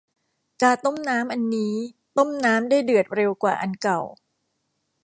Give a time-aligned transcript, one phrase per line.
[0.61, 1.73] กาต้มน้ำอันนี้
[2.17, 4.01] ต้มน้ำได้เดือดเร็วกว่าอันเก่า